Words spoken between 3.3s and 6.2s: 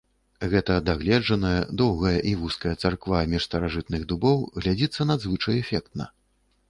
між старажытных дубоў глядзіцца надзвычай эфектна.